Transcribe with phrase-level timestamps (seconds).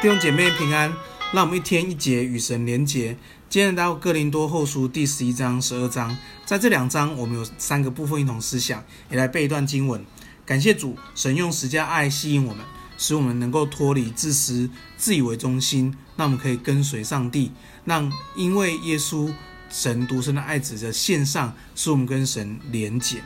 [0.00, 0.94] 弟兄姐妹平安，
[1.32, 3.16] 让我们一天一节与神连结。
[3.48, 10.04] 今天来到哥林多后书第十一章、十二章，在这两章我们有三个部分一同思想，也来背一段经文。
[10.46, 12.64] 感谢主，神用十架爱吸引我们，
[12.96, 17.50] 使我们能够脱离自私、自以为中心，那我们可以跟随上帝。
[17.84, 19.34] 让因为耶稣
[19.68, 23.20] 神独生的爱子的献上，使我们跟神连结。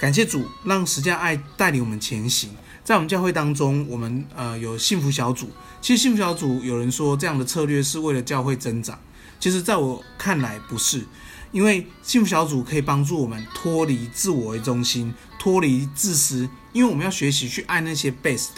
[0.00, 2.48] 感谢主，让十架爱带领我们前行。
[2.86, 5.50] 在我们教会当中，我们呃有幸福小组。
[5.82, 8.96] 其实幸福小组有人说这样的策略是为了教会增长，
[9.40, 11.04] 其实在我看来不是，
[11.50, 18.50] 因为幸福小组可以帮助我们脱离自我为中心，脱离自私，因为我们要学习去爱那些 best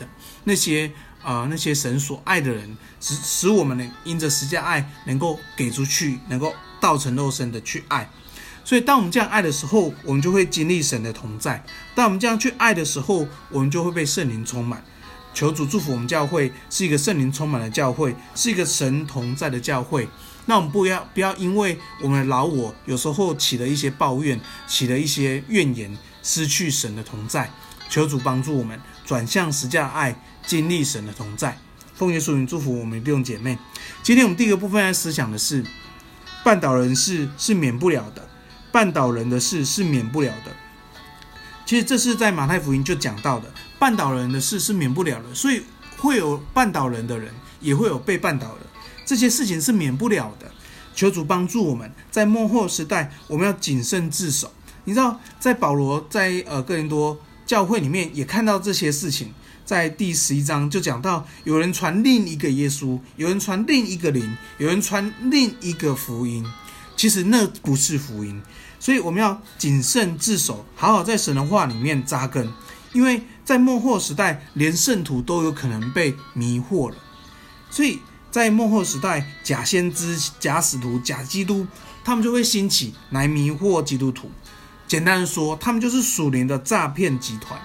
[0.44, 0.92] 那些
[1.24, 8.10] 呃那些神所爱的人，使使我们能因着实际爱能够给出去，能够道成肉身的去爱。
[8.68, 11.58] 所以，当我们这样爱的时候，我们就会经历神的同在；
[11.94, 14.84] 当我们这样去爱的时候，我们就会被圣灵充满。
[15.32, 20.06] 求主祝福我们教会是一个圣灵充满的教会，是一个神同在的教会。
[20.44, 27.50] 那我们不要不要因为我们的老我有时候起了一些抱怨，起了一些怨言，失去神的同在。
[27.88, 30.14] 求主帮助我们转向十架爱，
[30.46, 31.56] 经历神的同在。
[31.94, 33.56] 奉耶稣名祝福我们弟兄姐妹。
[34.02, 35.64] 今天我们第一个部分要思想的是，
[36.44, 38.28] 绊倒人的事是免不了的。
[38.72, 40.52] 绊倒人的事是免不了的。
[41.66, 45.62] 其实这是在马太福音就讲到的，绊倒人的事是免不了的，所以
[45.98, 48.60] 会有绊倒人的人，也会有被绊倒的，
[49.04, 50.50] 这些事情是免不了的。
[50.94, 54.50] 求主帮助我们，在末后时代，我们要谨慎自守。
[54.84, 57.16] 你知道，在保罗在呃哥林多
[57.46, 59.32] 教会里面也看到这些事情，
[59.64, 66.44] 在第十一章就讲到，有人传另一个耶稣，有人传另一个灵，有人传另一个福音。
[66.98, 68.42] 其实那不是福音，
[68.80, 72.52] 所以我们要谨慎自守，好好在神的话里面扎根。
[72.92, 76.96] 因为在末后时代，连圣徒都有可能被迷惑了。
[77.70, 78.00] 所以
[78.32, 81.68] 在末后时代，假先知、假使徒、假基督，
[82.04, 84.32] 他们就会兴起来迷惑基督徒。
[84.88, 87.60] 简单的说，他们就是属灵的诈骗集团。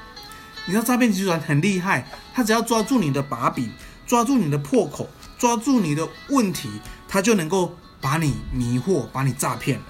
[0.68, 3.72] 你知道诈骗集团很厉害，他只要抓住你的把柄，
[4.06, 6.70] 抓住你的破口，抓住你的问题，
[7.08, 7.76] 他就能够。
[8.04, 9.86] 把你迷惑，把你诈骗了，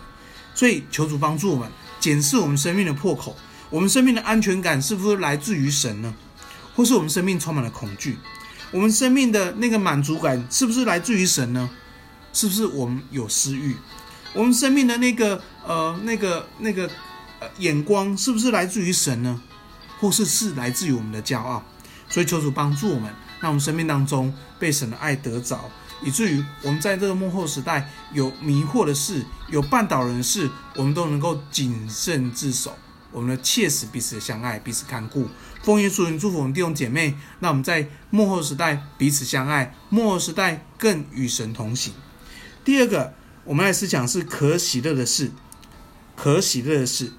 [0.53, 1.67] 所以求主帮助我们
[1.99, 3.35] 检视我们生命的破口，
[3.71, 6.13] 我们生命的安全感是不是来自于神呢？
[6.75, 8.19] 或是我们生命充满了恐惧？
[8.69, 11.67] 我们生命的那个满足感是不是来自于神呢？
[12.33, 13.75] 是不是我们有私欲？
[14.33, 16.87] 我们生命的那个呃那个那个
[17.39, 19.41] 呃眼光是不是来自于神呢？
[19.99, 21.63] 或是是来自于我们的骄傲？
[22.09, 25.69] 所以求主帮助我们，让我们生命当中被神的爱得着。
[26.01, 32.75] 以至于我们在这个幕后时代有迷惑的事，有绊倒人的事，我们都能够谨慎自守。
[33.11, 35.27] 我们的切实彼此相爱，彼此看顾。
[35.61, 37.15] 奉耶稣名祝福我们弟兄姐妹。
[37.39, 41.93] 那我们在幕后时代彼此相爱，幕后时代更与神同行。
[42.65, 45.31] 第二个，我们来思想是可喜乐的事，
[46.15, 47.11] 可喜乐的事。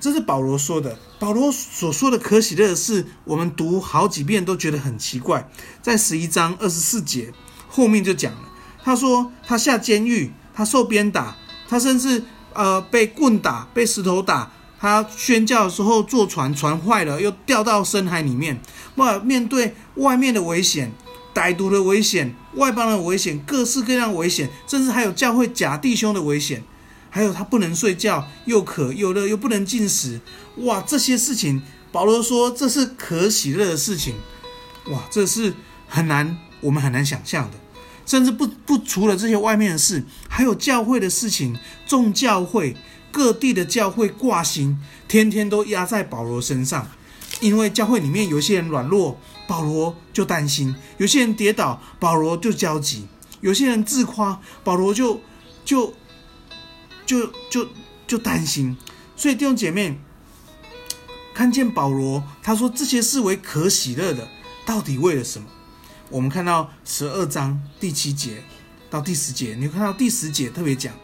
[0.00, 0.98] 这是保罗说的。
[1.18, 5.48] 保罗所说的可喜乐的事，我们读好几遍都觉得很奇怪。
[5.82, 7.32] 在十一章二十四节。
[7.72, 8.48] 后面就讲了，
[8.82, 11.36] 他说他下监狱，他受鞭打，
[11.68, 14.50] 他甚至呃被棍打，被石头打。
[14.80, 18.60] 他宣教的时候坐船，船坏了，又掉到深海里面。
[18.96, 20.90] 哇，面对外面的危险、
[21.32, 26.64] 歹毒的危险、外邦的危险、各式各样的危险，甚至还有教会假弟兄的危险，
[27.10, 30.20] 还有他不能睡觉，又渴又热，又不能进食。
[30.56, 31.60] 哇，这些事情，
[31.92, 34.14] 保罗说这是可喜乐的事情。
[34.86, 35.52] 哇，这是
[35.88, 36.38] 很难。
[36.62, 37.56] 我们很难想象的，
[38.04, 42.76] 甚至不不除了这些外面的事，还有教会的事情，众教会
[43.10, 44.78] 各地的教会挂心，
[45.08, 46.86] 天天都压在保罗身上，
[47.40, 53.06] 因为教会里面有些人软弱，保罗就担心；有些人跌倒，保罗就焦急；
[53.40, 55.22] 有些人自夸，保罗就
[55.64, 55.94] 就
[57.10, 57.68] 就就
[58.06, 58.76] 就担心。
[59.16, 59.98] 所以弟兄姐妹，
[61.34, 64.28] 看见保罗他说这些事为可喜乐的，
[64.64, 65.48] 到底为了什么？
[66.08, 68.44] 我们看到十二章第七节
[68.88, 70.94] 到第十节，你看到第十节特别讲，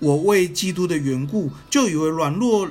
[0.00, 2.68] 我为基督的缘故，就以为软弱、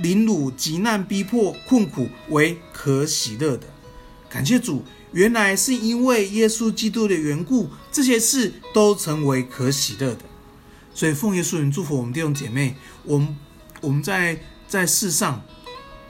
[0.00, 3.66] 凌辱、急难、逼迫、困苦为可喜乐的。
[4.30, 4.82] 感谢主，
[5.12, 10.20] 原来是因为耶稣基督的缘故，这些事都成为可喜乐的。
[10.96, 13.36] 所以奉耶稣名祝福我们弟兄姐妹，我们
[13.82, 15.42] 我们在在世上，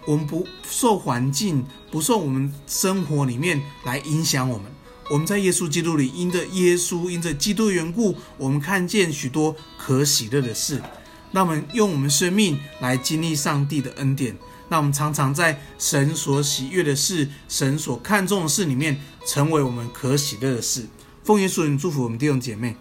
[0.06, 4.70] 我们不受环境，不受我们生活里面来影响我们。
[5.10, 10.80] 我们在耶稣基督里，因着耶稣，因着基督的缘故，我们看见许多可喜乐的事。
[11.32, 14.38] 那我们用我们生命来经历上帝的恩典，
[14.68, 20.86] 那我们常常在神所喜悦的事、神所看重的事里面，成为我们可喜乐的事。
[21.24, 22.76] 奉耶稣名祝福我们弟兄姐妹。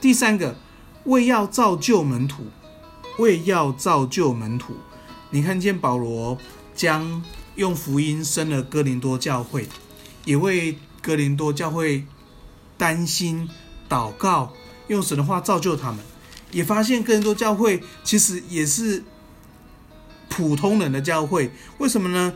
[0.00, 0.58] 第三个，
[1.04, 2.44] 为要造就门徒，
[3.18, 4.74] 为要造就门徒。
[5.30, 6.36] 你看见保罗
[6.74, 7.22] 将
[7.54, 9.66] 用福音生了哥林多教会，
[10.24, 12.04] 也为哥林多教会
[12.76, 13.48] 担心
[13.88, 14.52] 祷告，
[14.88, 16.00] 用神的话造就他们。
[16.50, 19.04] 也发现哥林多教会其实也是
[20.28, 22.34] 普通人的教会，为什么呢？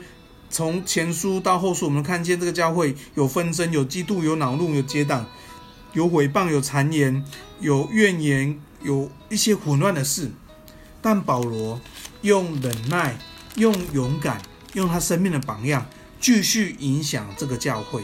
[0.50, 5.26] 从前书到后书，我们看见这个教会有纷争、有嫉妒、有恼怒、有结党、
[5.94, 7.24] 有毁谤、有谗言、
[7.60, 10.30] 有怨言，有一些混乱的事。
[11.00, 11.80] 但保罗
[12.20, 13.18] 用忍耐、
[13.56, 14.42] 用勇敢、
[14.74, 15.86] 用他生命的榜样，
[16.20, 18.02] 继续影响这个教会，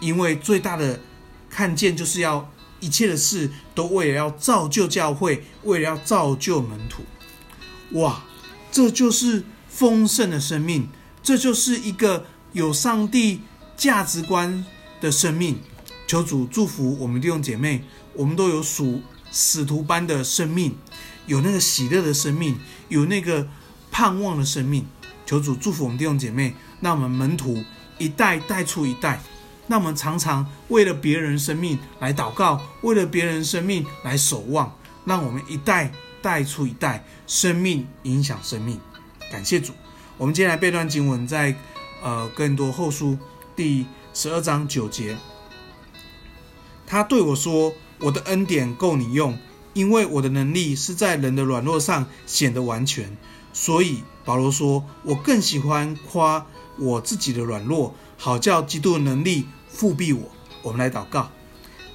[0.00, 0.98] 因为最大的
[1.50, 2.50] 看见就是要。
[2.84, 7.04] 一切的事都为了要造就教会，为了要造就门徒。
[7.96, 8.24] 哇，
[8.72, 10.88] 这就是丰盛的生命，
[11.22, 13.42] 这就是一个有上帝
[13.76, 14.66] 价值观
[15.00, 15.60] 的生命。
[16.12, 17.82] 求主祝福我们弟兄姐妹，
[18.12, 19.00] 我们都有属
[19.30, 20.76] 使徒般的生命，
[21.24, 22.58] 有那个喜乐的生命，
[22.90, 23.48] 有那个
[23.90, 24.86] 盼望的生命。
[25.24, 27.64] 求主祝福我们弟兄姐妹，让我们门徒
[27.96, 29.22] 一代带出一代。
[29.68, 34.76] 那我们常常为了别人生命来祷告，为了别人生命来守望，
[35.06, 38.78] 让我们一代带出一代，生命影响生命。
[39.30, 39.72] 感谢主，
[40.18, 41.56] 我们今天来背段经文，在
[42.02, 43.16] 呃更多后书
[43.56, 45.16] 第十二章九节，
[46.92, 49.38] 他对我说：“我的恩典够你用，
[49.72, 53.16] 因为我的能力是在人的软弱上显得完全。”
[53.54, 56.46] 所以保罗说：“我更喜欢夸
[56.78, 60.30] 我自己的软弱。”好叫基督的能力覆庇我。
[60.60, 61.30] 我们来祷告，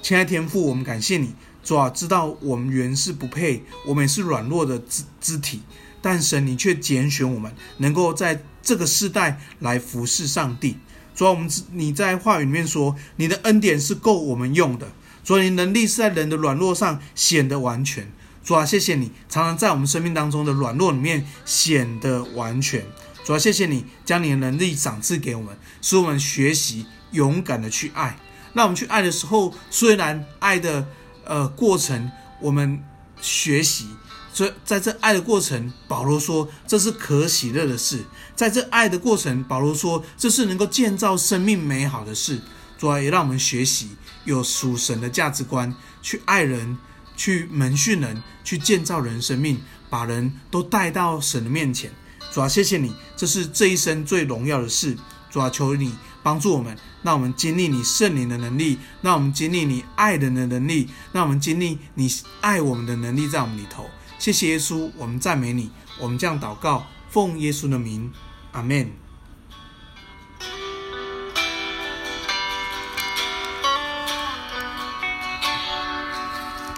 [0.02, 5.60] 亲爱天父，我们感谢你，主啊，知道我们原是不配，我们也是软弱的肢肢体，
[6.02, 10.78] 但神你却拣选我们，能够在这个世代来服侍上帝。
[11.18, 14.86] 主要，我们你在话语里面说，你的恩典是够我们用的，
[15.24, 18.08] 主啊，你能力是在人的软弱上显得完全。
[18.44, 22.86] 主啊，谢谢你，常常在我们生命当中的软弱里面显得完全。
[23.24, 28.16] 主要谢谢你将你的能力赏赐给我们，使我们学习勇敢的去爱。
[28.52, 30.86] 那我们去爱的时候，虽然爱的
[31.24, 32.08] 呃过程
[32.40, 32.80] 我们
[33.20, 33.88] 学习，
[34.32, 38.04] 所以在这爱的过程，保罗说这是可喜乐的事。
[38.36, 42.40] 在这爱的过程，保罗说这是能够建造生命美好的事。
[42.78, 46.78] 主要也让我们学习有属神的价值观，去爱人，
[47.16, 49.60] 去门训人，去建造人生命，
[49.90, 51.90] 把人都带到神的面前。
[52.32, 54.96] 主啊，谢谢你，这是这一生最荣耀的事。
[55.28, 55.92] 主啊，求你
[56.22, 62.10] 帮助我们，让我们经历你圣灵的能力，让我们经历你爱人的能力，让我们经历你
[62.40, 63.88] 爱我们的能力在我们里头。
[64.18, 68.12] 谢谢耶稣，我们赞美你，我们这样祷告，奉耶稣的名，
[68.52, 69.07] 阿门。